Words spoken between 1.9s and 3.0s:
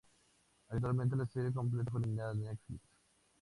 fue eliminada de Netflix.